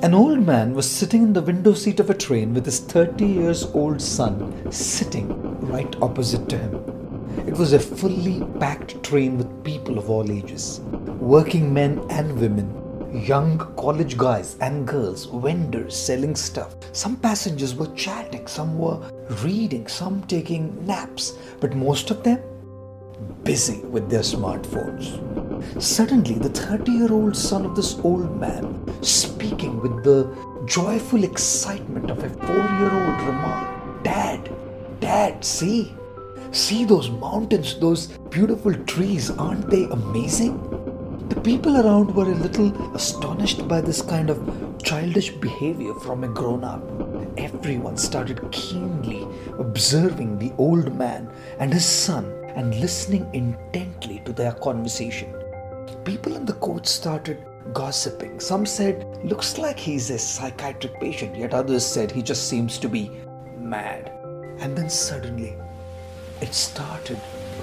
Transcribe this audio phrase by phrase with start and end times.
[0.00, 3.26] An old man was sitting in the window seat of a train with his 30
[3.26, 5.28] years old son sitting
[5.66, 6.74] right opposite to him.
[7.48, 10.80] It was a fully packed train with people of all ages
[11.18, 12.70] working men and women,
[13.26, 16.76] young college guys and girls, vendors selling stuff.
[16.92, 19.00] Some passengers were chatting, some were
[19.42, 22.40] reading, some taking naps, but most of them
[23.42, 25.47] busy with their smartphones.
[25.78, 28.64] Suddenly, the 30 year old son of this old man,
[29.02, 30.34] speaking with the
[30.66, 34.50] joyful excitement of a four year old, remarked, Dad,
[35.00, 35.94] Dad, see,
[36.52, 40.56] see those mountains, those beautiful trees, aren't they amazing?
[41.28, 46.28] The people around were a little astonished by this kind of childish behavior from a
[46.28, 46.82] grown up.
[47.36, 49.26] Everyone started keenly
[49.58, 52.24] observing the old man and his son
[52.56, 55.32] and listening intently to their conversation.
[56.04, 58.40] People in the coach started gossiping.
[58.40, 62.88] Some said, looks like he's a psychiatric patient, yet others said he just seems to
[62.88, 63.10] be
[63.58, 64.10] mad.
[64.60, 65.56] And then suddenly,
[66.40, 67.20] it started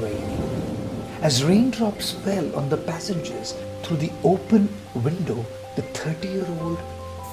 [0.00, 0.78] raining.
[1.22, 5.44] As raindrops fell on the passengers through the open window,
[5.76, 6.78] the 30 year old,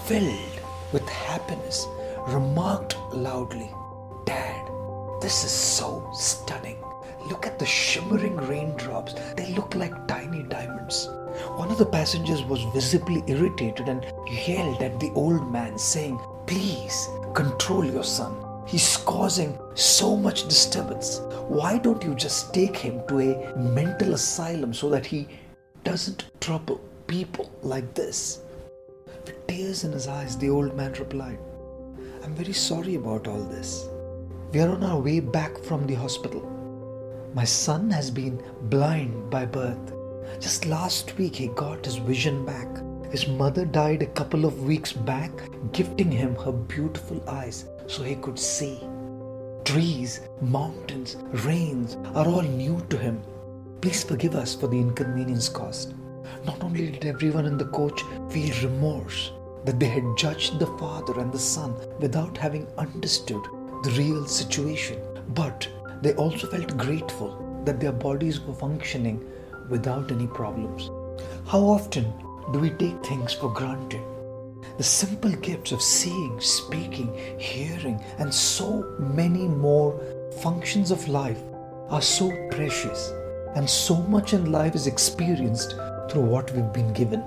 [0.06, 0.60] filled
[0.92, 1.86] with happiness,
[2.28, 3.70] remarked loudly,
[4.26, 4.68] Dad,
[5.22, 6.85] this is so stunning.
[7.28, 9.16] Look at the shimmering raindrops.
[9.36, 11.10] They look like tiny diamonds.
[11.58, 14.06] One of the passengers was visibly irritated and
[14.48, 18.36] yelled at the old man, saying, Please control your son.
[18.68, 21.20] He's causing so much disturbance.
[21.48, 25.28] Why don't you just take him to a mental asylum so that he
[25.84, 28.42] doesn't trouble people like this?
[29.26, 31.40] With tears in his eyes, the old man replied,
[32.24, 33.88] I'm very sorry about all this.
[34.52, 36.55] We are on our way back from the hospital.
[37.36, 39.94] My son has been blind by birth.
[40.40, 42.70] Just last week, he got his vision back.
[43.12, 45.32] His mother died a couple of weeks back,
[45.74, 48.80] gifting him her beautiful eyes so he could see.
[49.66, 53.22] Trees, mountains, rains are all new to him.
[53.82, 55.94] Please forgive us for the inconvenience caused.
[56.46, 59.34] Not only did everyone in the coach feel remorse
[59.66, 63.44] that they had judged the father and the son without having understood
[63.84, 65.02] the real situation,
[65.34, 65.68] but
[66.06, 69.28] they also felt grateful that their bodies were functioning
[69.70, 70.92] without any problems.
[71.48, 72.14] How often
[72.54, 74.04] do we take things for granted?
[74.78, 80.00] The simple gifts of seeing, speaking, hearing, and so many more
[80.44, 81.42] functions of life
[81.90, 83.12] are so precious,
[83.56, 85.72] and so much in life is experienced
[86.12, 87.24] through what we've been given.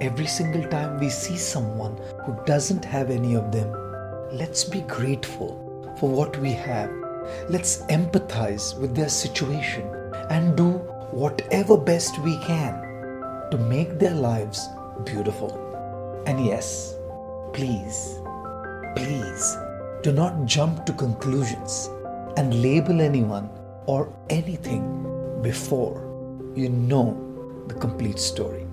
[0.00, 3.70] Every single time we see someone who doesn't have any of them,
[4.32, 6.90] let's be grateful for what we have.
[7.48, 9.86] Let's empathize with their situation
[10.30, 10.70] and do
[11.10, 12.74] whatever best we can
[13.50, 14.68] to make their lives
[15.04, 15.52] beautiful.
[16.26, 16.94] And yes,
[17.52, 18.20] please,
[18.96, 19.56] please
[20.02, 21.90] do not jump to conclusions
[22.36, 23.50] and label anyone
[23.86, 24.84] or anything
[25.42, 26.06] before
[26.54, 28.69] you know the complete story.